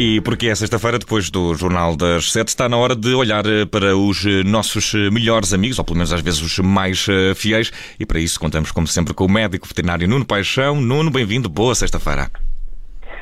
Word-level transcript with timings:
E 0.00 0.20
porque 0.20 0.46
é 0.46 0.54
sexta-feira, 0.54 0.96
depois 0.96 1.28
do 1.28 1.56
Jornal 1.56 1.96
das 1.96 2.30
Sete, 2.30 2.50
está 2.50 2.68
na 2.68 2.76
hora 2.76 2.94
de 2.94 3.12
olhar 3.14 3.44
eh, 3.46 3.66
para 3.66 3.96
os 3.96 4.24
eh, 4.24 4.44
nossos 4.44 4.94
eh, 4.94 5.10
melhores 5.10 5.52
amigos, 5.52 5.76
ou 5.76 5.84
pelo 5.84 5.96
menos 5.96 6.12
às 6.12 6.20
vezes 6.20 6.40
os 6.40 6.56
mais 6.60 7.04
fiéis, 7.34 7.72
e 7.98 8.06
para 8.06 8.20
isso 8.20 8.38
contamos, 8.38 8.70
como 8.70 8.86
sempre, 8.86 9.12
com 9.12 9.24
o 9.24 9.28
médico 9.28 9.66
veterinário 9.66 10.06
Nuno 10.06 10.24
Paixão. 10.24 10.80
Nuno, 10.80 11.10
bem-vindo, 11.10 11.48
boa 11.48 11.74
sexta-feira. 11.74 12.30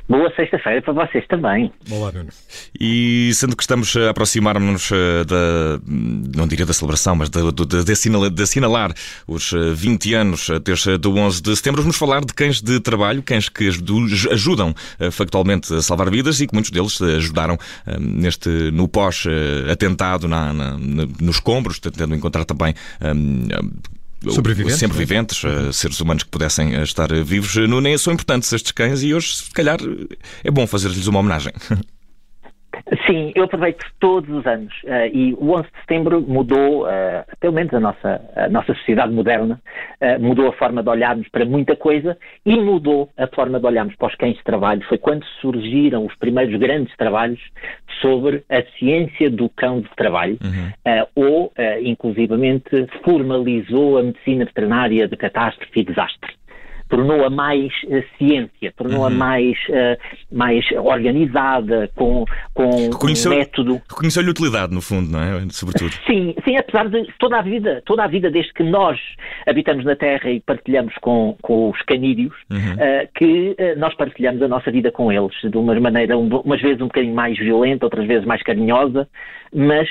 Boa 0.08 0.32
sexta-feira 0.36 0.80
para 0.82 0.92
vocês 0.92 1.26
também. 1.26 1.72
Olá, 1.90 2.12
Nuno. 2.12 2.28
E 2.78 3.32
sendo 3.34 3.56
que 3.56 3.62
estamos 3.64 3.96
a 3.96 4.10
aproximar-nos 4.10 4.92
eh, 4.92 5.24
da, 5.24 5.80
não 5.84 6.46
diria 6.46 6.64
da 6.64 6.72
celebração, 6.72 7.16
mas 7.16 7.28
de, 7.28 7.40
de, 7.50 7.84
de, 7.84 7.92
assinalar, 7.92 8.30
de 8.30 8.40
assinalar 8.40 8.94
os 9.26 9.52
20 9.52 10.14
eh, 10.14 10.16
anos 10.16 10.48
eh, 10.48 10.60
desde 10.60 10.96
do 10.96 11.16
11 11.16 11.42
de 11.42 11.56
setembro, 11.56 11.82
vamos 11.82 11.96
falar 11.96 12.24
de 12.24 12.32
cães 12.32 12.62
de 12.62 12.78
trabalho, 12.78 13.20
cães 13.20 13.48
que 13.48 13.66
ajudam 13.66 14.72
factualmente 15.10 15.74
a 15.74 15.82
salvar 15.82 16.08
vidas 16.08 16.40
e 16.40 16.46
que 16.46 16.54
muitos 16.54 16.70
deles 16.70 17.02
ajudaram 17.02 17.58
neste, 17.98 18.48
no 18.70 18.86
pós-atentado 18.86 20.28
na, 20.28 20.52
na, 20.52 20.76
nos 21.20 21.36
escombros, 21.36 21.80
tentando 21.80 22.14
encontrar 22.14 22.44
também 22.44 22.74
Sobreviventes, 24.32 24.78
sempre 24.78 24.98
viventes, 24.98 25.42
uhum. 25.42 25.72
seres 25.72 26.00
humanos 26.00 26.22
que 26.22 26.30
pudessem 26.30 26.74
estar 26.82 27.12
vivos. 27.24 27.56
Não 27.68 27.80
nem 27.80 27.96
são 27.96 28.12
importantes 28.12 28.52
estes 28.52 28.72
cães 28.72 29.02
e 29.02 29.14
hoje, 29.14 29.36
se 29.36 29.50
calhar, 29.50 29.78
é 30.42 30.50
bom 30.50 30.66
fazer-lhes 30.66 31.06
uma 31.06 31.20
homenagem. 31.20 31.52
Sim, 33.04 33.32
eu 33.34 33.44
aproveito 33.44 33.84
todos 33.98 34.30
os 34.30 34.46
anos 34.46 34.72
uh, 34.84 35.10
e 35.12 35.34
o 35.34 35.54
11 35.54 35.64
de 35.64 35.80
setembro 35.80 36.20
mudou, 36.20 36.84
uh, 36.84 37.24
pelo 37.40 37.52
menos 37.52 37.74
a 37.74 37.80
nossa, 37.80 38.20
a 38.36 38.48
nossa 38.48 38.74
sociedade 38.74 39.12
moderna, 39.12 39.60
uh, 40.00 40.22
mudou 40.22 40.48
a 40.48 40.52
forma 40.52 40.84
de 40.84 40.88
olharmos 40.88 41.28
para 41.28 41.44
muita 41.44 41.74
coisa 41.74 42.16
e 42.44 42.54
mudou 42.54 43.10
a 43.16 43.26
forma 43.26 43.58
de 43.58 43.66
olharmos 43.66 43.96
para 43.96 44.06
os 44.06 44.14
cães 44.14 44.36
de 44.36 44.44
trabalho. 44.44 44.86
Foi 44.88 44.98
quando 44.98 45.24
surgiram 45.40 46.06
os 46.06 46.14
primeiros 46.14 46.56
grandes 46.60 46.96
trabalhos 46.96 47.40
sobre 48.00 48.44
a 48.48 48.62
ciência 48.78 49.30
do 49.30 49.48
cão 49.48 49.80
de 49.80 49.90
trabalho 49.96 50.38
uhum. 50.44 51.06
ou, 51.14 51.52
inclusivamente, 51.82 52.86
formalizou 53.04 53.98
a 53.98 54.02
medicina 54.02 54.44
veterinária 54.44 55.08
de 55.08 55.16
catástrofe 55.16 55.80
e 55.80 55.84
desastre 55.84 56.34
tornou-a 56.88 57.30
mais 57.30 57.72
uh, 57.84 58.02
ciência, 58.16 58.72
tornou-a 58.76 59.08
uhum. 59.08 59.16
mais, 59.16 59.56
uh, 59.68 59.96
mais 60.30 60.64
organizada, 60.72 61.90
com, 61.94 62.24
com 62.54 62.70
reconheceu, 62.90 63.32
um 63.32 63.36
método. 63.36 63.82
Reconheceu-lhe 63.88 64.30
utilidade, 64.30 64.74
no 64.74 64.80
fundo, 64.80 65.10
não 65.10 65.20
é? 65.20 65.40
Sobretudo. 65.50 65.92
Sim, 66.06 66.34
sim, 66.44 66.56
apesar 66.56 66.88
de 66.88 67.06
toda 67.18 67.38
a 67.38 67.42
vida, 67.42 67.82
toda 67.84 68.04
a 68.04 68.06
vida, 68.06 68.30
desde 68.30 68.52
que 68.52 68.62
nós 68.62 68.98
habitamos 69.46 69.84
na 69.84 69.96
Terra 69.96 70.30
e 70.30 70.40
partilhamos 70.40 70.94
com, 71.00 71.36
com 71.42 71.70
os 71.70 71.82
canídeos, 71.82 72.34
uhum. 72.50 72.74
uh, 72.74 73.08
que 73.14 73.56
nós 73.76 73.94
partilhamos 73.94 74.42
a 74.42 74.48
nossa 74.48 74.70
vida 74.70 74.90
com 74.90 75.10
eles, 75.10 75.34
de 75.42 75.56
uma 75.56 75.78
maneira, 75.80 76.16
um, 76.16 76.28
umas 76.28 76.60
vezes 76.60 76.80
um 76.80 76.86
bocadinho 76.86 77.14
mais 77.14 77.38
violenta, 77.38 77.86
outras 77.86 78.06
vezes 78.06 78.26
mais 78.26 78.42
carinhosa, 78.42 79.08
mas 79.54 79.88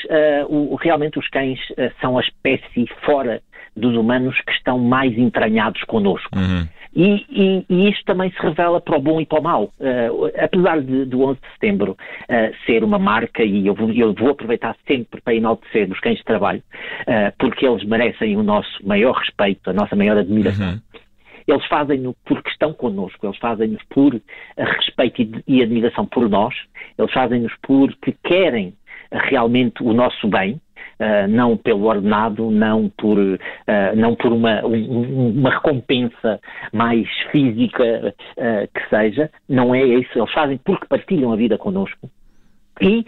o, 0.47 0.75
realmente 0.75 1.17
os 1.17 1.27
cães 1.29 1.59
são 1.99 2.17
a 2.17 2.21
espécie 2.21 2.87
fora 3.05 3.41
dos 3.75 3.95
humanos 3.95 4.39
que 4.41 4.51
estão 4.53 4.79
mais 4.79 5.17
entranhados 5.17 5.83
connosco. 5.83 6.29
Uhum. 6.37 6.67
E, 6.95 7.25
e, 7.29 7.65
e, 7.69 7.89
isto 7.89 8.05
também 8.05 8.31
se 8.31 8.39
revela 8.39 8.79
para 8.79 8.97
o 8.97 9.01
bom 9.01 9.19
e 9.19 9.25
para 9.25 9.39
o 9.39 9.43
mau. 9.43 9.63
Uh, 9.79 10.31
apesar 10.41 10.81
de, 10.81 11.03
do 11.03 11.23
11 11.23 11.39
de 11.41 11.47
setembro 11.51 11.91
uh, 11.91 12.65
ser 12.65 12.85
uma 12.85 12.97
marca, 12.97 13.43
e 13.43 13.67
eu 13.67 13.73
vou, 13.73 13.91
eu 13.91 14.13
vou, 14.13 14.29
aproveitar 14.29 14.77
sempre 14.87 15.19
para 15.19 15.35
enaltecer 15.35 15.91
os 15.91 15.99
cães 15.99 16.17
de 16.17 16.23
trabalho, 16.23 16.63
uh, 17.01 17.35
porque 17.37 17.67
eles 17.67 17.83
merecem 17.83 18.37
o 18.37 18.43
nosso 18.43 18.87
maior 18.87 19.13
respeito, 19.13 19.69
a 19.69 19.73
nossa 19.73 19.93
maior 19.93 20.17
admiração. 20.17 20.71
Uhum. 20.71 20.79
Eles 21.45 21.65
fazem-no 21.67 22.15
porque 22.25 22.49
estão 22.49 22.71
connosco, 22.73 23.25
eles 23.25 23.37
fazem-nos 23.37 23.83
por 23.89 24.19
respeito 24.57 25.21
e, 25.21 25.43
e 25.47 25.61
admiração 25.61 26.05
por 26.05 26.29
nós, 26.29 26.55
eles 26.97 27.11
fazem-nos 27.11 27.53
porque 27.61 28.15
querem 28.23 28.73
realmente 29.11 29.83
o 29.83 29.93
nosso 29.93 30.27
bem, 30.27 30.59
Uh, 30.97 31.27
não 31.27 31.57
pelo 31.57 31.87
ordenado, 31.87 32.49
não 32.49 32.89
por, 32.97 33.17
uh, 33.17 33.37
não 33.95 34.15
por 34.15 34.31
uma, 34.31 34.65
um, 34.65 35.29
uma 35.31 35.49
recompensa 35.49 36.39
mais 36.71 37.05
física 37.31 38.15
uh, 38.37 38.67
que 38.73 38.89
seja, 38.89 39.29
não 39.49 39.75
é 39.75 39.83
isso. 39.83 40.17
Eles 40.17 40.31
fazem 40.31 40.57
porque 40.63 40.85
partilham 40.87 41.33
a 41.33 41.35
vida 41.35 41.57
connosco. 41.57 42.09
E, 42.81 43.05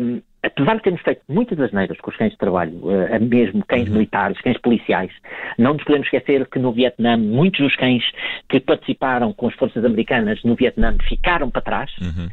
um, 0.00 0.22
apesar 0.42 0.76
de 0.76 0.82
termos 0.82 1.02
feito 1.02 1.22
muitas 1.28 1.58
asneiras 1.58 1.98
com 1.98 2.10
os 2.10 2.16
cães 2.16 2.30
de 2.30 2.38
trabalho, 2.38 2.80
mesmo 3.20 3.64
cães 3.66 3.88
uhum. 3.88 3.94
militares, 3.94 4.40
cães 4.40 4.58
policiais, 4.58 5.10
não 5.58 5.74
nos 5.74 5.82
podemos 5.82 6.06
esquecer 6.06 6.46
que 6.46 6.60
no 6.60 6.72
Vietnã, 6.72 7.16
muitos 7.16 7.60
dos 7.60 7.74
cães 7.74 8.04
que 8.48 8.60
participaram 8.60 9.32
com 9.32 9.48
as 9.48 9.54
forças 9.54 9.84
americanas 9.84 10.40
no 10.44 10.54
Vietnã 10.54 10.96
ficaram 11.08 11.50
para 11.50 11.62
trás. 11.62 11.90
Uhum. 12.00 12.28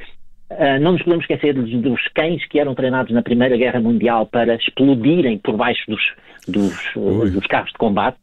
Uh, 0.54 0.80
não 0.80 0.94
nos 0.94 1.02
podemos 1.02 1.24
esquecer 1.24 1.54
dos, 1.54 1.70
dos, 1.82 2.08
cães 2.10 2.46
que 2.48 2.60
eram 2.60 2.76
treinados 2.76 3.12
na 3.12 3.22
Primeira 3.22 3.58
Guerra 3.58 3.80
Mundial 3.80 4.26
para 4.26 4.56
explodirem 4.56 5.38
por 5.38 5.56
baixo 5.56 5.84
dos, 5.90 6.02
dos, 6.48 6.96
uh, 6.96 7.32
dos 7.32 7.48
carros 7.48 7.72
de 7.72 7.78
combate. 7.78 8.20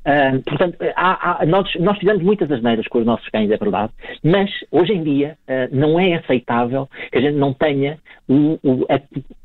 Uh, 0.00 0.40
portanto, 0.42 0.76
há, 0.94 1.42
há, 1.42 1.46
nós, 1.46 1.68
nós, 1.80 1.98
fizemos 1.98 2.22
muitas 2.22 2.50
asneiras 2.50 2.86
com 2.88 2.98
os 2.98 3.06
nossos 3.06 3.28
cães, 3.30 3.50
é 3.50 3.56
verdade, 3.56 3.92
mas 4.22 4.50
hoje 4.70 4.92
em 4.92 5.02
dia 5.02 5.36
não 5.72 5.98
é 5.98 6.14
aceitável 6.14 6.88
que 7.10 7.18
a 7.18 7.20
gente 7.22 7.36
não 7.36 7.54
tenha 7.54 7.98
o, 8.28 8.58
o, 8.62 8.86
a, 8.90 9.00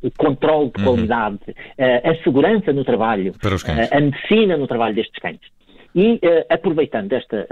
o 0.06 0.11
controle 0.17 0.72
de 0.75 0.81
uhum. 0.81 0.94
qualidade, 0.94 1.40
uhum. 1.47 2.11
a 2.11 2.23
segurança 2.23 2.73
no 2.73 2.84
trabalho, 2.84 3.34
a 3.91 4.01
medicina 4.01 4.57
no 4.57 4.67
trabalho 4.67 4.96
destes 4.96 5.17
cães. 5.19 5.40
E 5.96 6.19
aproveitando 6.50 7.13
esta 7.13 7.47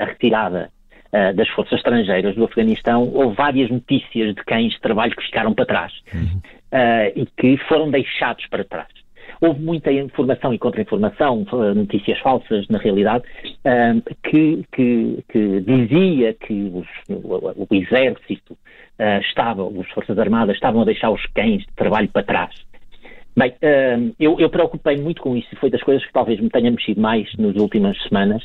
a 0.00 0.06
retirada 0.06 0.70
uh, 1.12 1.34
das 1.34 1.48
forças 1.48 1.78
estrangeiras 1.78 2.34
do 2.34 2.44
Afeganistão, 2.44 3.10
houve 3.12 3.36
várias 3.36 3.70
notícias 3.70 4.34
de 4.34 4.44
cães 4.44 4.72
de 4.72 4.80
trabalho 4.80 5.14
que 5.14 5.24
ficaram 5.24 5.54
para 5.54 5.66
trás 5.66 5.92
uhum. 6.14 6.38
uh, 6.38 7.12
e 7.14 7.26
que 7.36 7.56
foram 7.68 7.90
deixados 7.90 8.46
para 8.46 8.64
trás. 8.64 8.88
Houve 9.40 9.60
muita 9.60 9.92
informação 9.92 10.54
e 10.54 10.58
contra-informação, 10.58 11.44
notícias 11.74 12.18
falsas, 12.20 12.66
na 12.68 12.78
realidade, 12.78 13.24
que, 14.22 14.64
que, 14.72 15.22
que, 15.28 15.60
dizia 15.60 16.32
que 16.32 16.54
os, 16.72 16.86
o, 17.10 17.66
o, 17.68 17.68
exército 17.70 18.56
estava, 19.28 19.68
as 19.68 19.90
Forças 19.90 20.18
Armadas 20.18 20.54
estavam 20.54 20.80
a 20.80 20.84
deixar 20.86 21.10
os 21.10 21.22
cães 21.34 21.58
de 21.58 21.74
trabalho 21.74 22.08
para 22.08 22.22
trás. 22.22 22.54
Bem, 23.36 23.52
eu, 24.18 24.40
eu 24.40 24.48
preocupei 24.48 24.96
muito 24.96 25.20
com 25.20 25.36
isso 25.36 25.48
e 25.52 25.56
foi 25.56 25.68
das 25.68 25.82
coisas 25.82 26.06
que 26.06 26.12
talvez 26.14 26.40
me 26.40 26.48
tenha 26.48 26.70
mexido 26.70 27.00
mais 27.02 27.28
nas 27.36 27.56
últimas 27.56 28.00
semanas, 28.04 28.42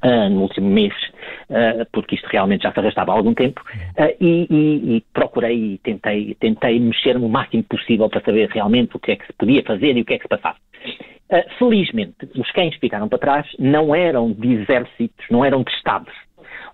Uh, 0.00 0.30
no 0.30 0.42
último 0.42 0.70
mês, 0.70 0.94
uh, 1.50 1.84
porque 1.90 2.14
isto 2.14 2.28
realmente 2.28 2.62
já 2.62 2.72
se 2.72 2.78
arrastava 2.78 3.10
há 3.10 3.16
algum 3.16 3.34
tempo, 3.34 3.60
uh, 3.98 4.16
e, 4.20 4.46
e, 4.48 4.96
e, 4.96 5.04
procurei 5.12 5.74
e 5.74 5.78
tentei, 5.78 6.36
tentei 6.38 6.78
mexer-me 6.78 7.24
o 7.24 7.28
máximo 7.28 7.64
possível 7.64 8.08
para 8.08 8.20
saber 8.20 8.48
realmente 8.50 8.96
o 8.96 9.00
que 9.00 9.10
é 9.10 9.16
que 9.16 9.26
se 9.26 9.32
podia 9.32 9.60
fazer 9.64 9.96
e 9.96 10.02
o 10.02 10.04
que 10.04 10.14
é 10.14 10.18
que 10.18 10.22
se 10.22 10.28
passava. 10.28 10.56
felizmente, 11.58 12.14
os 12.36 12.48
cães 12.52 12.74
que 12.74 12.80
ficaram 12.80 13.08
para 13.08 13.18
trás 13.18 13.46
não 13.58 13.92
eram 13.92 14.30
de 14.30 14.52
exércitos, 14.52 15.26
não 15.32 15.44
eram 15.44 15.64
de 15.64 15.70
estados, 15.72 16.14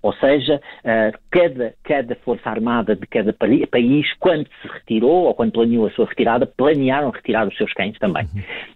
ou 0.05 0.13
seja, 0.13 0.61
uh, 0.83 1.17
cada, 1.31 1.73
cada 1.83 2.15
força 2.17 2.47
armada 2.47 2.95
de 2.95 3.07
cada 3.07 3.33
país, 3.33 4.13
quando 4.19 4.47
se 4.61 4.67
retirou 4.67 5.23
ou 5.23 5.33
quando 5.33 5.53
planeou 5.53 5.87
a 5.87 5.89
sua 5.89 6.05
retirada, 6.05 6.45
planearam 6.45 7.09
retirar 7.09 7.47
os 7.47 7.57
seus 7.57 7.73
cães 7.73 7.97
também. 7.97 8.25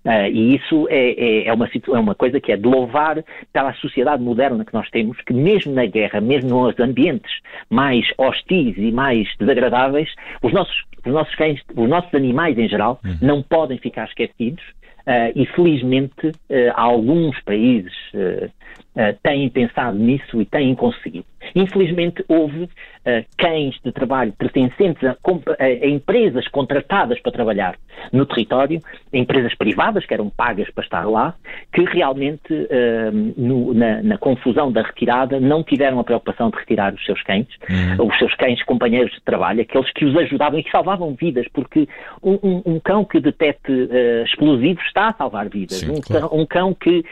Uh, 0.03 0.27
e 0.31 0.55
isso 0.55 0.87
é, 0.89 1.11
é, 1.11 1.47
é, 1.47 1.53
uma, 1.53 1.67
é 1.67 1.99
uma 1.99 2.15
coisa 2.15 2.41
que 2.41 2.51
é 2.51 2.57
de 2.57 2.67
louvar 2.67 3.23
pela 3.53 3.71
sociedade 3.75 4.23
moderna 4.23 4.65
que 4.65 4.73
nós 4.73 4.89
temos, 4.89 5.21
que 5.21 5.31
mesmo 5.31 5.71
na 5.71 5.85
guerra, 5.85 6.19
mesmo 6.19 6.49
nos 6.49 6.79
ambientes 6.79 7.31
mais 7.69 8.11
hostis 8.17 8.75
e 8.75 8.91
mais 8.91 9.27
desagradáveis, 9.37 10.09
os 10.41 10.51
nossos, 10.51 10.83
os 11.05 11.13
nossos 11.13 11.35
cães, 11.35 11.61
os 11.75 11.87
nossos 11.87 12.11
animais 12.15 12.57
em 12.57 12.67
geral, 12.67 12.99
uhum. 13.05 13.17
não 13.21 13.43
podem 13.43 13.77
ficar 13.77 14.05
esquecidos 14.05 14.63
Uh, 15.09 15.33
e 15.33 15.43
felizmente 15.47 16.27
uh, 16.27 16.33
alguns 16.75 17.41
países 17.41 17.91
uh, 18.13 18.51
têm 19.23 19.49
pensado 19.49 19.97
nisso 19.97 20.39
e 20.39 20.45
têm 20.45 20.75
conseguido. 20.75 21.25
Infelizmente 21.55 22.23
houve 22.27 22.63
uh, 22.63 23.25
cães 23.37 23.75
de 23.83 23.91
trabalho 23.91 24.33
pertencentes 24.33 25.03
a, 25.03 25.11
a, 25.11 25.63
a, 25.63 25.87
empresas 25.87 26.47
contratadas 26.47 27.19
para 27.21 27.31
trabalhar 27.31 27.75
no 28.11 28.25
território, 28.25 28.79
empresas 29.11 29.53
privadas 29.55 30.05
que 30.05 30.13
eram 30.13 30.29
pagas 30.29 30.69
para 30.71 30.83
estar 30.83 31.05
lá, 31.05 31.35
que 31.73 31.83
realmente 31.83 32.53
uh, 32.53 33.33
no, 33.37 33.73
na, 33.73 34.01
na, 34.01 34.17
confusão 34.17 34.71
da 34.71 34.81
retirada 34.81 35.39
não 35.39 35.63
tiveram 35.63 35.99
a 35.99 36.03
preocupação 36.03 36.49
de 36.49 36.57
retirar 36.57 36.93
os 36.93 37.03
seus 37.05 37.21
cães, 37.23 37.47
uhum. 37.69 38.07
os 38.07 38.17
seus 38.17 38.33
cães 38.35 38.61
companheiros 38.63 39.11
de 39.13 39.21
trabalho, 39.21 39.61
aqueles 39.61 39.91
que 39.93 40.05
os 40.05 40.15
ajudavam 40.15 40.59
e 40.59 40.63
que 40.63 40.71
salvavam 40.71 41.13
vidas, 41.13 41.47
porque 41.53 41.87
um, 42.21 42.39
um, 42.43 42.61
um 42.65 42.79
cão 42.79 43.03
que 43.03 43.19
detete 43.19 43.71
uh, 43.71 44.23
explosivos 44.25 44.83
está 44.85 45.09
a 45.09 45.13
salvar 45.13 45.49
vidas. 45.49 45.79
Sim, 45.79 45.91
um, 45.91 46.01
claro. 46.01 46.29
cão, 46.29 46.39
um, 46.39 46.45
cão, 46.45 46.73
que, 46.73 47.03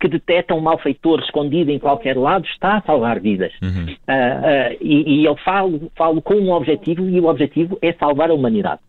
que 0.00 0.08
deteta 0.08 0.54
um 0.54 0.60
malfeitor 0.60 1.20
escondido 1.20 1.70
em 1.70 1.78
qualquer 1.78 2.16
lado 2.16 2.46
está 2.46 2.78
a 2.78 2.82
salvar 2.82 3.20
vidas. 3.20 3.52
Uhum. 3.64 3.84
Uh, 3.84 4.76
e, 4.80 5.20
e, 5.20 5.24
eu 5.24 5.36
falo, 5.36 5.90
falo 5.96 6.20
com 6.22 6.34
um 6.34 6.52
objetivo 6.52 7.08
e 7.08 7.20
o 7.20 7.26
objetivo 7.26 7.78
é 7.80 7.92
salvar 7.94 8.30
a 8.30 8.34
humanidade. 8.34 8.80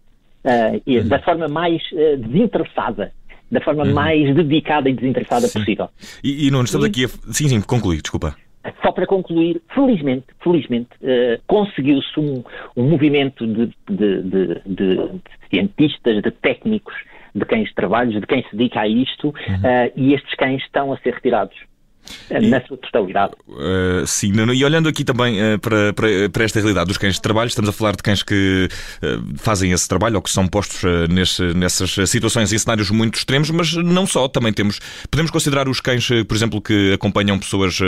Uhum. 0.43 1.07
Da 1.07 1.19
forma 1.19 1.47
mais 1.47 1.81
desinteressada 2.19 3.11
da 3.51 3.61
forma 3.61 3.83
uhum. 3.83 3.93
mais 3.93 4.35
dedicada 4.35 4.89
e 4.89 4.93
desinteressada 4.93 5.47
sim. 5.47 5.59
possível. 5.59 5.89
E, 6.23 6.47
e 6.47 6.51
não 6.51 6.63
estamos 6.63 6.85
e... 6.87 6.89
aqui 6.89 7.05
a... 7.05 7.07
Sim, 7.07 7.47
sim, 7.49 7.61
concluir, 7.61 8.01
desculpa. 8.01 8.35
Só 8.81 8.91
para 8.91 9.05
concluir, 9.05 9.61
felizmente, 9.73 10.25
felizmente, 10.43 10.89
uh, 11.01 11.39
conseguiu-se 11.45 12.19
um, 12.19 12.43
um, 12.75 12.89
movimento 12.89 13.45
de, 13.45 13.67
de, 13.87 14.23
de, 14.23 14.61
de, 14.65 15.09
cientistas, 15.51 16.23
de 16.23 16.31
técnicos, 16.31 16.95
de 17.35 17.45
cães 17.45 17.69
de 17.69 17.75
trabalho, 17.75 18.19
de 18.19 18.25
quem 18.25 18.43
se 18.43 18.55
dedica 18.55 18.81
a 18.81 18.87
isto, 18.87 19.27
uhum. 19.27 19.33
uh, 19.33 19.91
e 19.95 20.13
estes 20.15 20.33
cães 20.35 20.63
estão 20.63 20.91
a 20.91 20.97
ser 20.97 21.13
retirados 21.13 21.55
na 22.29 22.61
sua 22.65 22.77
totalidade. 22.77 23.33
Uh, 23.47 24.05
sim, 24.05 24.31
e 24.53 24.65
olhando 24.65 24.89
aqui 24.89 25.03
também 25.03 25.37
uh, 25.39 25.59
para, 25.59 25.93
para, 25.93 26.29
para, 26.31 26.43
esta 26.43 26.59
realidade 26.59 26.87
dos 26.87 26.97
cães 26.97 27.15
de 27.15 27.21
trabalho, 27.21 27.47
estamos 27.47 27.69
a 27.69 27.73
falar 27.73 27.95
de 27.95 28.03
cães 28.03 28.23
que 28.23 28.67
uh, 29.01 29.37
fazem 29.37 29.71
esse 29.71 29.87
trabalho 29.87 30.15
ou 30.15 30.21
que 30.21 30.29
são 30.29 30.47
postos 30.47 30.81
nesse, 31.09 31.41
nessas 31.53 32.09
situações 32.09 32.51
em 32.51 32.57
cenários 32.57 32.89
muito 32.89 33.15
extremos, 33.15 33.49
mas 33.49 33.73
não 33.73 34.05
só, 34.05 34.27
também 34.27 34.53
temos, 34.53 34.79
podemos 35.09 35.31
considerar 35.31 35.67
os 35.67 35.79
cães, 35.79 36.07
por 36.27 36.35
exemplo, 36.35 36.61
que 36.61 36.93
acompanham 36.93 37.37
pessoas 37.39 37.79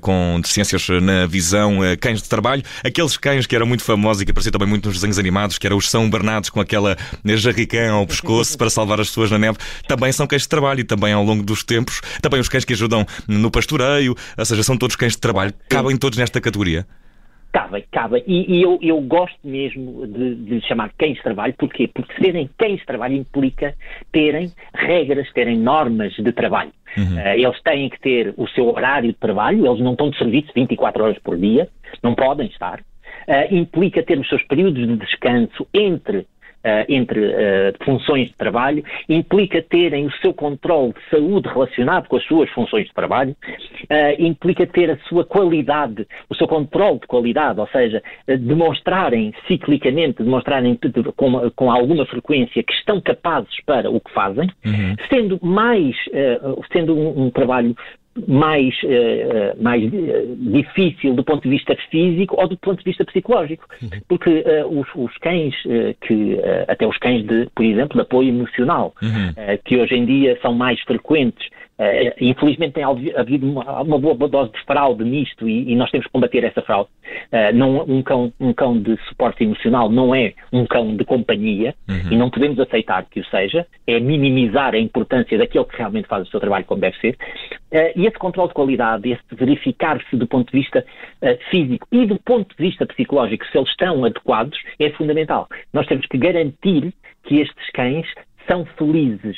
com 0.00 0.38
deficiências 0.40 0.86
na 1.02 1.26
visão, 1.26 1.78
cães 2.00 2.22
de 2.22 2.28
trabalho, 2.28 2.62
aqueles 2.84 3.16
cães 3.16 3.46
que 3.46 3.54
eram 3.54 3.66
muito 3.66 3.82
famosos 3.82 4.22
e 4.22 4.24
que 4.24 4.30
apareciam 4.30 4.52
também 4.52 4.68
muito 4.68 4.86
nos 4.86 4.96
desenhos 4.96 5.18
animados, 5.18 5.58
que 5.58 5.66
eram 5.66 5.76
os 5.76 5.88
São 5.88 6.08
Bernardos 6.08 6.50
com 6.50 6.60
aquela 6.60 6.96
jarricã 7.24 7.90
ao 7.92 8.06
pescoço 8.06 8.56
para 8.56 8.70
salvar 8.70 9.00
as 9.00 9.08
pessoas 9.08 9.30
na 9.30 9.38
neve, 9.38 9.58
também 9.86 10.12
são 10.12 10.26
cães 10.26 10.42
de 10.42 10.48
trabalho 10.48 10.80
e 10.80 10.84
também 10.84 11.12
ao 11.12 11.24
longo 11.24 11.42
dos 11.42 11.62
tempos, 11.62 12.00
também 12.20 12.40
os 12.40 12.48
cães 12.48 12.64
que 12.64 12.72
ajudam 12.72 12.99
no 13.28 13.50
pastoreio, 13.50 14.14
ou 14.36 14.44
seja, 14.44 14.62
são 14.62 14.76
todos 14.76 14.96
cães 14.96 15.12
de 15.12 15.20
trabalho, 15.20 15.52
cabem 15.68 15.96
todos 15.96 16.18
nesta 16.18 16.40
categoria? 16.40 16.86
Cabem, 17.52 17.84
cabem. 17.90 18.22
E, 18.28 18.58
e 18.58 18.62
eu, 18.62 18.78
eu, 18.80 19.00
gosto 19.00 19.36
mesmo 19.42 20.06
de, 20.06 20.36
de 20.36 20.60
chamar 20.68 20.92
cães 20.96 21.16
de 21.16 21.22
trabalho, 21.22 21.52
porquê? 21.58 21.88
Porque 21.92 22.14
serem 22.22 22.48
cães 22.56 22.78
de 22.78 22.86
trabalho 22.86 23.16
implica 23.16 23.74
terem 24.12 24.52
regras, 24.72 25.32
terem 25.32 25.58
normas 25.58 26.12
de 26.12 26.32
trabalho. 26.32 26.70
Uhum. 26.96 27.16
Uh, 27.16 27.28
eles 27.34 27.60
têm 27.62 27.90
que 27.90 28.00
ter 28.00 28.34
o 28.36 28.46
seu 28.48 28.68
horário 28.68 29.08
de 29.08 29.18
trabalho, 29.18 29.66
eles 29.66 29.80
não 29.80 29.92
estão 29.92 30.10
de 30.10 30.18
serviço 30.18 30.52
24 30.54 31.02
horas 31.02 31.18
por 31.18 31.36
dia, 31.36 31.68
não 32.02 32.14
podem 32.14 32.46
estar. 32.46 32.80
Uh, 33.26 33.54
implica 33.54 34.00
ter 34.02 34.18
os 34.18 34.28
seus 34.28 34.42
períodos 34.44 34.86
de 34.86 34.96
descanso 34.96 35.66
entre 35.74 36.26
entre 36.88 37.20
uh, 37.20 37.84
funções 37.84 38.28
de 38.28 38.34
trabalho, 38.34 38.84
implica 39.08 39.62
terem 39.62 40.06
o 40.06 40.12
seu 40.20 40.34
controle 40.34 40.92
de 40.92 41.10
saúde 41.10 41.48
relacionado 41.48 42.08
com 42.08 42.16
as 42.16 42.24
suas 42.24 42.50
funções 42.50 42.86
de 42.86 42.92
trabalho, 42.92 43.32
uh, 43.32 44.22
implica 44.22 44.66
ter 44.66 44.90
a 44.90 44.98
sua 45.08 45.24
qualidade, 45.24 46.06
o 46.28 46.34
seu 46.34 46.46
controle 46.46 47.00
de 47.00 47.06
qualidade, 47.06 47.60
ou 47.60 47.68
seja, 47.68 48.02
demonstrarem 48.26 49.32
ciclicamente, 49.46 50.22
demonstrarem 50.22 50.78
com, 51.16 51.50
com, 51.50 51.70
alguma 51.70 52.04
frequência 52.06 52.62
que 52.62 52.72
estão 52.72 53.00
capazes 53.00 53.60
para 53.64 53.90
o 53.90 54.00
que 54.00 54.12
fazem, 54.12 54.48
uhum. 54.64 54.96
sendo 55.08 55.38
mais, 55.42 55.96
sendo 56.72 56.96
um, 56.96 57.26
um 57.26 57.30
trabalho 57.30 57.74
mais, 58.26 58.74
uh, 58.82 59.62
mais 59.62 59.84
uh, 59.84 60.36
difícil 60.38 61.14
do 61.14 61.24
ponto 61.24 61.42
de 61.42 61.50
vista 61.50 61.76
físico 61.90 62.40
ou 62.40 62.48
do 62.48 62.56
ponto 62.56 62.78
de 62.78 62.84
vista 62.84 63.04
psicológico. 63.04 63.66
Uhum. 63.82 63.88
Porque 64.08 64.30
uh, 64.30 64.80
os, 64.80 64.88
os, 64.94 65.16
cães, 65.18 65.54
que 66.02 66.38
até 66.68 66.86
os 66.86 66.96
cães, 66.98 67.26
de, 67.26 67.48
por 67.54 67.64
exemplo, 67.64 67.96
de 67.96 68.02
apoio 68.02 68.28
emocional, 68.28 68.94
uhum. 69.02 69.58
que 69.64 69.76
hoje 69.76 69.94
em 69.94 70.04
dia 70.04 70.38
são 70.40 70.54
mais 70.54 70.80
frequentes 70.82 71.48
Uh, 71.80 72.12
infelizmente 72.20 72.74
tem 72.74 72.84
havido 72.84 73.50
uma, 73.50 73.80
uma, 73.80 73.98
boa 73.98 74.28
dose 74.28 74.52
de 74.52 74.62
fraude 74.66 75.02
nisto 75.02 75.48
e, 75.48 75.72
e, 75.72 75.74
nós 75.74 75.90
temos 75.90 76.06
que 76.06 76.12
combater 76.12 76.44
essa 76.44 76.60
fraude. 76.60 76.90
Uh, 77.32 77.56
não, 77.56 77.84
um, 77.84 78.02
cão, 78.02 78.30
um 78.38 78.52
cão 78.52 78.78
de 78.78 78.98
suporte 79.08 79.44
emocional 79.44 79.88
não 79.88 80.14
é 80.14 80.34
um 80.52 80.66
cão 80.66 80.94
de 80.94 81.06
companhia 81.06 81.74
uhum. 81.88 82.12
e 82.12 82.16
não 82.18 82.28
podemos 82.28 82.60
aceitar 82.60 83.06
que 83.06 83.20
o 83.20 83.24
seja. 83.24 83.66
É 83.86 83.98
minimizar 83.98 84.74
a 84.74 84.78
importância 84.78 85.38
daquele 85.38 85.64
que 85.64 85.78
realmente 85.78 86.06
faz 86.06 86.28
o 86.28 86.30
seu 86.30 86.38
trabalho 86.38 86.66
como 86.66 86.82
deve 86.82 86.98
ser. 86.98 87.16
Uh, 87.72 87.96
e 87.96 88.06
esse 88.06 88.18
controle 88.18 88.48
de 88.48 88.54
qualidade, 88.54 89.10
esse 89.10 89.22
verificar-se 89.34 90.16
do 90.16 90.26
ponto 90.26 90.52
de 90.52 90.58
vista 90.58 90.84
físico 91.50 91.86
e 91.90 92.04
do 92.04 92.18
ponto 92.18 92.54
de 92.54 92.62
vista 92.62 92.84
psicológico, 92.84 93.46
se 93.46 93.56
eles 93.56 93.70
estão 93.70 94.04
adequados, 94.04 94.58
é 94.78 94.90
fundamental. 94.90 95.48
Nós 95.72 95.86
temos 95.86 96.04
que 96.06 96.18
garantir 96.18 96.92
que 97.24 97.40
estes 97.40 97.70
cães 97.72 98.06
são 98.46 98.66
felizes 98.76 99.36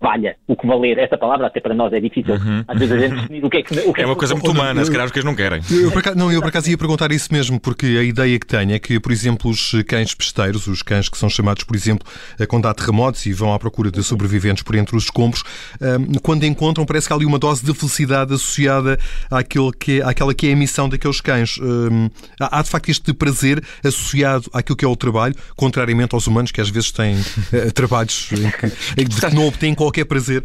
valha 0.00 0.36
o 0.46 0.56
que 0.56 0.66
valer. 0.66 0.98
Essa 0.98 1.16
palavra 1.16 1.46
até 1.46 1.60
para 1.60 1.74
nós 1.74 1.92
é 1.92 2.00
difícil. 2.00 2.34
Uhum. 2.34 2.64
Às 2.66 2.78
vezes 2.78 2.94
a 2.94 2.98
gente 2.98 3.14
definir 3.16 3.44
o 3.44 3.50
que 3.50 3.58
é 3.58 3.62
que. 3.62 3.78
O 3.80 3.92
que 3.92 4.00
é, 4.00 4.04
é 4.04 4.06
uma 4.06 4.16
coisa 4.16 4.34
muito 4.34 4.50
humana, 4.50 4.84
se 4.84 4.90
calhar 4.90 5.06
os 5.06 5.12
cães 5.12 5.24
não 5.24 5.34
querem. 5.34 5.60
Eu, 5.70 5.90
por 5.90 5.98
acaso, 5.98 6.16
não, 6.16 6.32
eu 6.32 6.40
por 6.40 6.48
acaso 6.48 6.70
ia 6.70 6.78
perguntar 6.78 7.10
isso 7.12 7.32
mesmo, 7.32 7.60
porque 7.60 7.86
a 7.86 8.02
ideia 8.02 8.38
que 8.38 8.46
tenho 8.46 8.72
é 8.72 8.78
que, 8.78 8.98
por 9.00 9.12
exemplo, 9.12 9.50
os 9.50 9.74
cães 9.86 10.14
pesteiros, 10.14 10.66
os 10.66 10.82
cães 10.82 11.08
que 11.08 11.18
são 11.18 11.28
chamados, 11.28 11.64
por 11.64 11.76
exemplo, 11.76 12.06
quando 12.48 12.66
há 12.66 12.74
terremotos 12.74 13.26
e 13.26 13.32
vão 13.32 13.52
à 13.52 13.58
procura 13.58 13.90
de 13.90 14.02
sobreviventes 14.02 14.62
por 14.62 14.74
entre 14.74 14.96
os 14.96 15.04
escombros, 15.04 15.42
quando 16.22 16.44
encontram, 16.44 16.86
parece 16.86 17.06
que 17.06 17.12
há 17.12 17.16
ali 17.16 17.26
uma 17.26 17.38
dose 17.38 17.64
de 17.64 17.74
felicidade 17.74 18.32
associada 18.32 18.98
àquele 19.30 19.72
que 19.72 20.00
é, 20.00 20.04
àquela 20.04 20.34
que 20.34 20.48
é 20.48 20.52
a 20.52 20.56
missão 20.56 20.88
daqueles 20.88 21.20
cães. 21.20 21.58
Há 22.40 22.62
de 22.62 22.70
facto 22.70 22.88
este 22.88 23.12
prazer 23.12 23.62
associado 23.84 24.48
àquilo 24.52 24.76
que 24.76 24.84
é 24.84 24.88
o 24.88 24.96
trabalho, 24.96 25.34
contrariamente 25.56 26.14
aos 26.14 26.26
humanos 26.26 26.50
que 26.50 26.60
às 26.60 26.70
vezes 26.70 26.90
têm 26.90 27.16
eh, 27.52 27.70
trabalhos 27.70 28.30
em 28.32 28.50
que, 28.50 29.02
em 29.02 29.06
que 29.06 29.34
não 29.34 29.46
obtêm 29.46 29.74
qualquer 29.74 29.87
qualquer 29.88 30.04
prazer? 30.04 30.44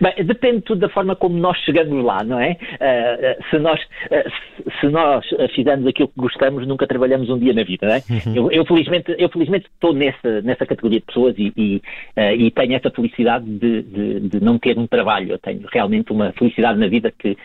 Bem, 0.00 0.24
depende 0.24 0.60
tudo 0.62 0.80
da 0.80 0.88
forma 0.88 1.16
como 1.16 1.36
nós 1.36 1.58
chegamos 1.58 2.04
lá, 2.04 2.22
não 2.22 2.38
é? 2.38 2.52
Uh, 2.52 3.50
se, 3.50 3.58
nós, 3.58 3.80
uh, 3.80 4.70
se 4.80 4.86
nós 4.86 5.26
fizermos 5.54 5.86
aquilo 5.88 6.08
que 6.08 6.20
gostamos, 6.20 6.66
nunca 6.66 6.86
trabalhamos 6.86 7.28
um 7.28 7.38
dia 7.38 7.52
na 7.52 7.64
vida, 7.64 7.88
não 7.88 7.94
é? 7.94 8.02
Uhum. 8.08 8.36
Eu, 8.36 8.52
eu, 8.52 8.64
felizmente, 8.64 9.14
eu 9.18 9.28
felizmente 9.28 9.66
estou 9.66 9.92
nessa, 9.92 10.40
nessa 10.42 10.64
categoria 10.64 11.00
de 11.00 11.06
pessoas 11.06 11.34
e, 11.36 11.52
e, 11.56 11.76
uh, 12.16 12.34
e 12.36 12.50
tenho 12.52 12.74
essa 12.74 12.90
felicidade 12.90 13.44
de, 13.44 13.82
de, 13.82 14.20
de, 14.20 14.40
não 14.40 14.58
ter 14.58 14.78
um 14.78 14.86
trabalho. 14.86 15.32
Eu 15.32 15.38
tenho 15.38 15.62
realmente 15.72 16.12
uma 16.12 16.32
felicidade 16.32 16.78
na 16.78 16.86
vida 16.86 17.12
que, 17.18 17.36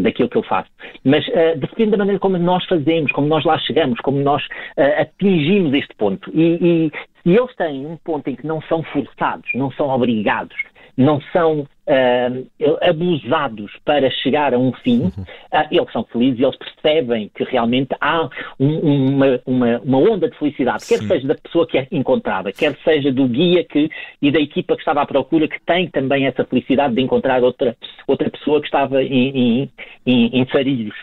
daquilo 0.00 0.28
que 0.28 0.36
eu 0.36 0.42
faço. 0.42 0.70
Mas 1.04 1.24
depende 1.56 1.90
da 1.90 1.96
maneira 1.96 2.20
como 2.20 2.38
nós 2.38 2.64
fazemos, 2.66 3.10
como 3.10 3.26
nós 3.26 3.44
lá 3.44 3.58
chegamos, 3.58 3.98
como 4.00 4.20
nós 4.20 4.42
atingimos 4.98 5.74
este 5.74 5.94
ponto. 5.96 6.30
E, 6.32 6.58
e 6.60 6.92
eles 7.34 7.54
têm 7.56 7.86
um 7.86 7.96
ponto 7.96 8.28
em 8.28 8.36
que 8.36 8.46
não 8.46 8.60
são 8.62 8.82
forçados, 8.82 9.50
não 9.54 9.70
são 9.72 9.88
obrigados, 9.88 10.56
não 10.96 11.20
são 11.32 11.60
uh, 11.60 12.88
abusados 12.88 13.70
para 13.84 14.10
chegar 14.10 14.54
a 14.54 14.58
um 14.58 14.72
fim, 14.72 15.00
uhum. 15.00 15.08
uh, 15.08 15.68
eles 15.70 15.92
são 15.92 16.04
felizes 16.04 16.40
e 16.40 16.44
eles 16.44 16.56
percebem 16.56 17.30
que 17.34 17.44
realmente 17.44 17.94
há 18.00 18.30
um, 18.58 18.78
uma, 18.78 19.40
uma, 19.44 19.78
uma, 19.80 19.98
onda 19.98 20.30
de 20.30 20.38
felicidade, 20.38 20.84
Sim. 20.84 20.98
quer 20.98 21.06
seja 21.06 21.28
da 21.28 21.34
pessoa 21.34 21.66
que 21.66 21.78
é 21.78 21.86
encontrada, 21.92 22.52
quer 22.52 22.76
seja 22.82 23.12
do 23.12 23.28
guia 23.28 23.62
que, 23.64 23.90
e 24.22 24.30
da 24.30 24.40
equipa 24.40 24.74
que 24.74 24.80
estava 24.80 25.02
à 25.02 25.06
procura, 25.06 25.48
que 25.48 25.60
tem 25.66 25.88
também 25.88 26.26
essa 26.26 26.44
felicidade 26.44 26.94
de 26.94 27.02
encontrar 27.02 27.42
outra, 27.42 27.76
outra 28.06 28.30
pessoa 28.30 28.60
que 28.60 28.66
estava 28.66 29.02
em, 29.02 29.62
em, 29.62 29.70
em, 30.06 30.40
em 30.40 30.46
sarilhos. 30.48 30.96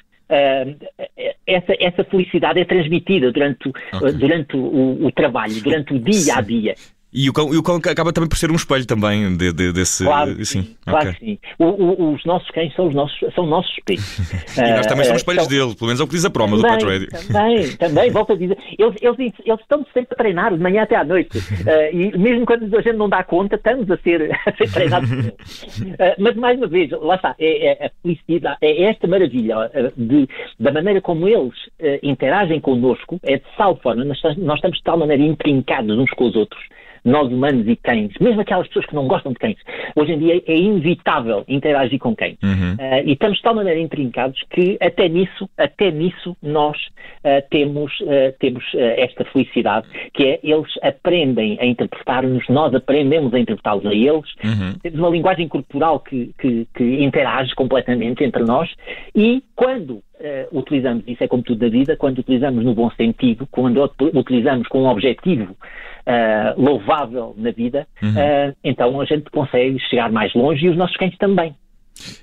Essa, 1.45 1.73
essa 1.79 2.03
felicidade 2.05 2.59
é 2.59 2.65
transmitida 2.65 3.31
durante, 3.31 3.69
okay. 3.69 4.11
durante 4.13 4.55
o, 4.55 5.05
o, 5.05 5.11
trabalho, 5.11 5.61
durante 5.61 5.93
o 5.93 5.99
dia 5.99 6.35
a 6.35 6.41
dia. 6.41 6.75
E 7.13 7.29
o, 7.29 7.33
cão, 7.33 7.53
e 7.53 7.57
o 7.57 7.61
cão 7.61 7.75
acaba 7.75 8.11
também 8.11 8.27
por 8.27 8.37
ser 8.37 8.49
um 8.49 8.55
espelho 8.55 8.87
também 8.87 9.37
de, 9.37 9.53
de, 9.53 9.71
desse. 9.71 10.03
Claro, 10.03 10.33
sim, 10.37 10.45
sim. 10.45 10.75
claro 10.83 11.09
okay. 11.09 11.19
que 11.19 11.25
sim. 11.25 11.39
O, 11.59 11.65
o, 11.65 12.13
os 12.13 12.25
nossos 12.25 12.49
cães 12.49 12.73
são 12.73 12.87
os 12.87 12.95
nossos, 12.95 13.33
são 13.35 13.45
nossos 13.45 13.71
espelhos. 13.77 14.19
e 14.57 14.73
nós 14.73 14.87
também 14.87 15.05
somos 15.05 15.21
espelhos 15.21 15.43
são... 15.43 15.51
dele, 15.51 15.75
pelo 15.75 15.87
menos 15.87 15.99
é 16.01 16.03
o 16.03 16.07
que 16.07 16.15
diz 16.15 16.25
a 16.25 16.29
proma 16.31 16.59
também, 16.59 16.71
do 16.71 16.85
Pet 16.85 16.91
Radio. 16.91 17.27
Também, 17.27 17.77
também, 17.77 18.11
volto 18.11 18.33
a 18.33 18.35
dizer. 18.35 18.57
Eles, 18.79 18.95
eles, 18.99 19.33
eles 19.45 19.61
estão 19.61 19.85
sempre 19.93 20.13
a 20.13 20.15
treinar, 20.15 20.53
de 20.55 20.59
manhã 20.59 20.81
até 20.81 20.95
à 20.95 21.03
noite. 21.03 21.37
Uh, 21.37 21.93
e 21.93 22.17
mesmo 22.17 22.47
quando 22.47 22.75
a 22.75 22.81
gente 22.81 22.95
não 22.95 23.07
dá 23.07 23.23
conta, 23.23 23.57
estamos 23.57 23.89
a 23.91 23.97
ser, 23.97 24.31
a 24.47 24.51
ser 24.55 24.71
treinados. 24.71 25.09
uh, 25.11 26.15
mas 26.17 26.35
mais 26.35 26.57
uma 26.57 26.67
vez, 26.67 26.89
lá 26.91 27.15
está, 27.15 27.35
é, 27.37 27.83
é 27.83 27.85
a 27.85 27.91
felicidade, 28.01 28.57
é 28.61 28.83
esta 28.85 29.05
maravilha 29.07 29.67
uh, 29.67 29.93
de, 29.95 30.27
da 30.59 30.71
maneira 30.71 30.99
como 30.99 31.27
eles 31.27 31.53
interagem 32.01 32.59
connosco, 32.61 33.19
é 33.23 33.37
de 33.37 33.43
tal 33.57 33.75
forma, 33.77 34.03
nós, 34.05 34.19
nós 34.37 34.55
estamos 34.55 34.77
de 34.77 34.83
tal 34.83 34.97
maneira 34.97 35.21
intrincados 35.21 35.97
uns 35.97 36.09
com 36.11 36.25
os 36.25 36.35
outros 36.35 36.61
nós 37.03 37.27
humanos 37.31 37.67
e 37.67 37.75
cães, 37.75 38.13
mesmo 38.19 38.41
aquelas 38.41 38.67
pessoas 38.67 38.85
que 38.85 38.95
não 38.95 39.07
gostam 39.07 39.33
de 39.33 39.39
cães, 39.39 39.57
hoje 39.95 40.13
em 40.13 40.19
dia 40.19 40.43
é 40.45 40.55
inevitável 40.55 41.43
interagir 41.47 41.99
com 41.99 42.15
cães. 42.15 42.37
Uhum. 42.43 42.73
Uh, 42.73 43.07
e 43.07 43.13
estamos 43.13 43.37
de 43.37 43.43
tal 43.43 43.55
maneira 43.55 43.79
intrincados 43.79 44.41
que 44.49 44.77
até 44.81 45.07
nisso, 45.09 45.49
até 45.57 45.91
nisso 45.91 46.35
nós 46.41 46.77
uh, 46.77 47.43
temos, 47.49 47.91
uh, 48.01 48.33
temos 48.39 48.63
esta 48.73 49.25
felicidade, 49.25 49.87
que 50.13 50.23
é 50.23 50.39
eles 50.43 50.71
aprendem 50.81 51.57
a 51.59 51.65
interpretar-nos, 51.65 52.47
nós 52.49 52.73
aprendemos 52.73 53.33
a 53.33 53.39
interpretá-los 53.39 53.85
a 53.85 53.93
eles, 53.93 54.29
uhum. 54.43 54.73
temos 54.81 54.99
uma 54.99 55.09
linguagem 55.09 55.47
corporal 55.47 55.99
que, 55.99 56.33
que, 56.39 56.67
que 56.73 57.03
interage 57.03 57.53
completamente 57.55 58.23
entre 58.23 58.43
nós 58.43 58.69
e 59.15 59.43
quando 59.55 60.01
uh, 60.23 60.57
utilizamos, 60.57 61.03
isso 61.07 61.23
é 61.23 61.27
como 61.27 61.43
tudo 61.43 61.59
da 61.59 61.69
vida, 61.69 61.95
quando 61.97 62.19
utilizamos 62.19 62.63
no 62.63 62.73
bom 62.73 62.89
sentido, 62.91 63.47
quando 63.51 63.91
utilizamos 64.13 64.67
com 64.67 64.83
um 64.83 64.87
objetivo 64.87 65.51
uh, 65.51 66.61
louvável 66.61 67.35
na 67.37 67.51
vida, 67.51 67.85
uhum. 68.01 68.09
uh, 68.09 68.55
então 68.63 68.99
a 68.99 69.05
gente 69.05 69.29
consegue 69.29 69.79
chegar 69.89 70.11
mais 70.11 70.33
longe 70.33 70.65
e 70.65 70.69
os 70.69 70.77
nossos 70.77 70.95
cães 70.95 71.17
também. 71.17 71.53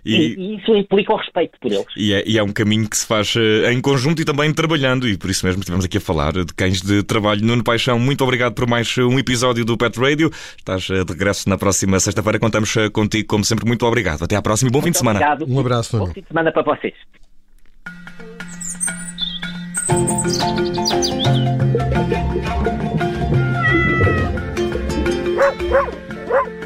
E, 0.05 0.35
e, 0.37 0.57
isso 0.57 0.75
implica 0.75 1.13
o 1.13 1.17
respeito 1.17 1.57
por 1.61 1.71
eles. 1.71 1.87
E 1.97 2.13
é, 2.13 2.25
e 2.27 2.37
é, 2.37 2.43
um 2.43 2.53
caminho 2.53 2.91
que 2.91 2.97
se 2.97 3.07
faz 3.07 3.35
em 3.71 3.81
conjunto 3.81 4.21
e 4.21 4.25
também 4.25 4.53
trabalhando, 4.53 5.09
e 5.09 5.17
por 5.17 5.31
isso 5.31 5.47
mesmo 5.47 5.61
estivemos 5.61 5.85
aqui 5.85 5.99
a 5.99 6.01
falar 6.01 6.33
de 6.33 6.53
cães 6.57 6.83
de 6.83 7.05
trabalho. 7.05 7.45
Nuno 7.45 7.63
Paixão, 7.63 7.97
muito 7.97 8.25
obrigado 8.25 8.53
por 8.53 8.69
mais 8.69 8.99
um 8.99 9.17
episódio 9.17 9.65
do 9.65 9.79
Pet 9.79 9.97
Radio. 10.01 10.29
Estás 10.59 10.83
de 10.83 11.05
regresso 11.05 11.49
na 11.49 11.57
próxima 11.57 12.01
sexta-feira. 12.01 12.41
Contamos 12.41 12.75
contigo, 12.93 13.29
como 13.29 13.45
sempre. 13.45 13.65
Muito 13.65 13.87
obrigado. 13.87 14.25
Até 14.25 14.35
à 14.35 14.43
próxima 14.43 14.71
e 14.71 14.73
bom 14.73 14.79
muito 14.79 14.87
fim 14.87 14.91
de 14.91 14.99
semana. 14.99 15.21
Obrigado. 15.21 15.47
Um 15.49 15.61
abraço, 15.61 15.97
Nuno. 15.97 16.09
Bom 16.09 16.15
fim 16.15 16.21
de 16.21 16.27
semana 16.27 16.51
para 16.51 16.63
vocês. 16.63 16.95
Woo! 26.31 26.60